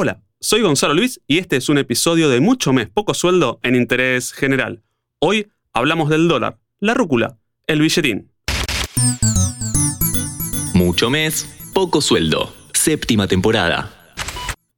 [0.00, 3.74] Hola, soy Gonzalo Luis y este es un episodio de Mucho Mes, Poco Sueldo en
[3.74, 4.84] Interés General.
[5.18, 8.30] Hoy hablamos del dólar, la rúcula, el billetín.
[10.72, 14.14] Mucho Mes, Poco Sueldo, séptima temporada.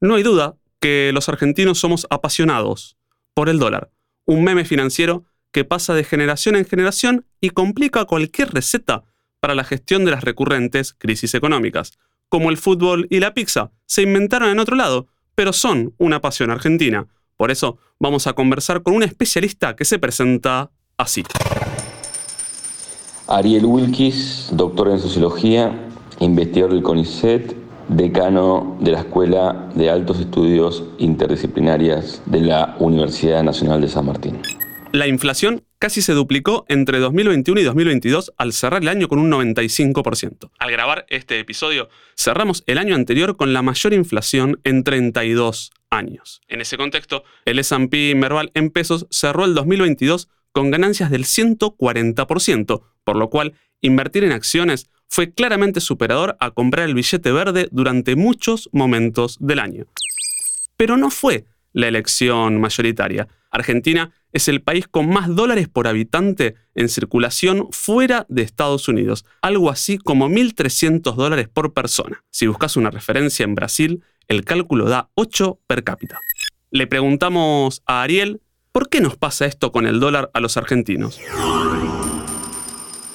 [0.00, 2.96] No hay duda que los argentinos somos apasionados
[3.34, 3.90] por el dólar,
[4.24, 9.02] un meme financiero que pasa de generación en generación y complica cualquier receta
[9.40, 11.98] para la gestión de las recurrentes crisis económicas.
[12.30, 16.50] Como el fútbol y la pizza, se inventaron en otro lado, pero son una pasión
[16.50, 17.06] argentina.
[17.38, 21.24] Por eso vamos a conversar con un especialista que se presenta así.
[23.28, 25.88] Ariel Wilkis, doctor en sociología,
[26.20, 27.56] investigador del CONICET,
[27.88, 34.42] decano de la Escuela de Altos Estudios Interdisciplinarias de la Universidad Nacional de San Martín.
[34.92, 39.30] La inflación casi se duplicó entre 2021 y 2022 al cerrar el año con un
[39.30, 40.50] 95%.
[40.58, 46.40] Al grabar este episodio, cerramos el año anterior con la mayor inflación en 32 años.
[46.48, 52.82] En ese contexto, el S&P Merval en pesos cerró el 2022 con ganancias del 140%,
[53.04, 58.16] por lo cual invertir en acciones fue claramente superador a comprar el billete verde durante
[58.16, 59.86] muchos momentos del año.
[60.76, 63.28] Pero no fue la elección mayoritaria.
[63.50, 69.24] Argentina es el país con más dólares por habitante en circulación fuera de Estados Unidos,
[69.40, 72.24] algo así como 1.300 dólares por persona.
[72.30, 76.20] Si buscas una referencia en Brasil, el cálculo da 8 per cápita.
[76.70, 81.18] Le preguntamos a Ariel, ¿por qué nos pasa esto con el dólar a los argentinos?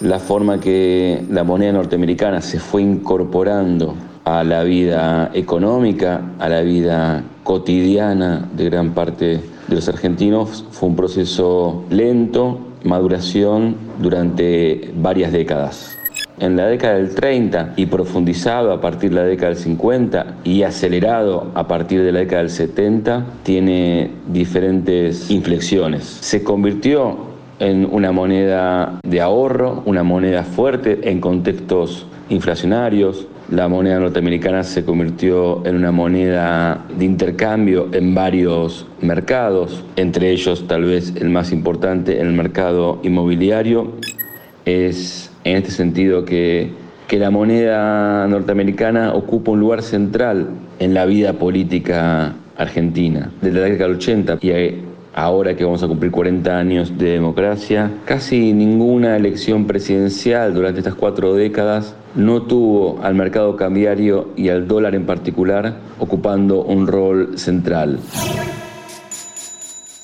[0.00, 6.60] La forma que la moneda norteamericana se fue incorporando a la vida económica, a la
[6.60, 15.32] vida cotidiana de gran parte de los argentinos fue un proceso lento, maduración durante varias
[15.32, 15.98] décadas.
[16.40, 20.62] En la década del 30 y profundizado a partir de la década del 50 y
[20.62, 26.04] acelerado a partir de la década del 70, tiene diferentes inflexiones.
[26.04, 27.16] Se convirtió
[27.58, 34.84] en una moneda de ahorro, una moneda fuerte en contextos inflacionarios, la moneda norteamericana se
[34.84, 41.50] convirtió en una moneda de intercambio en varios mercados, entre ellos tal vez el más
[41.50, 43.92] importante el mercado inmobiliario.
[44.66, 46.72] Es en este sentido que,
[47.06, 53.30] que la moneda norteamericana ocupa un lugar central en la vida política argentina.
[53.40, 54.50] Desde la década del 80 y
[55.14, 60.94] ahora que vamos a cumplir 40 años de democracia, casi ninguna elección presidencial durante estas
[60.94, 67.38] cuatro décadas no tuvo al mercado cambiario y al dólar en particular ocupando un rol
[67.38, 68.00] central.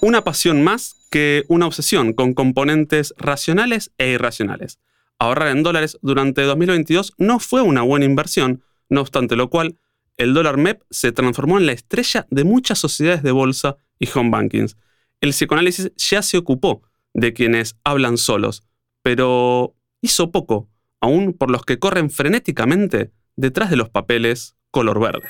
[0.00, 4.78] Una pasión más que una obsesión con componentes racionales e irracionales.
[5.18, 9.76] Ahorrar en dólares durante 2022 no fue una buena inversión, no obstante lo cual,
[10.16, 14.30] el dólar MEP se transformó en la estrella de muchas sociedades de bolsa y home
[14.30, 14.76] bankings
[15.20, 16.82] el psicoanálisis ya se ocupó
[17.14, 18.62] de quienes hablan solos,
[19.02, 20.68] pero hizo poco,
[21.00, 25.28] aún por los que corren frenéticamente detrás de los papeles color verde.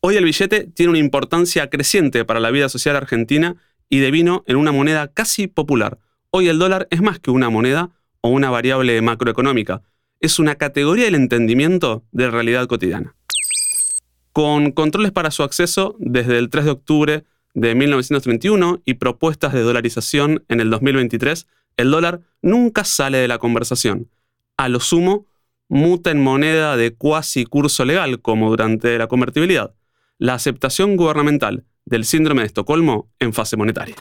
[0.00, 3.56] Hoy el billete tiene una importancia creciente para la vida social argentina
[3.88, 5.98] y devino en una moneda casi popular.
[6.30, 9.82] Hoy el dólar es más que una moneda o una variable macroeconómica,
[10.20, 13.14] es una categoría del entendimiento de la realidad cotidiana.
[14.32, 17.24] Con controles para su acceso desde el 3 de octubre
[17.56, 21.46] de 1931 y propuestas de dolarización en el 2023,
[21.78, 24.10] el dólar nunca sale de la conversación.
[24.58, 25.26] A lo sumo,
[25.66, 29.74] muta en moneda de cuasi curso legal, como durante la convertibilidad.
[30.18, 33.96] La aceptación gubernamental del síndrome de Estocolmo en fase monetaria.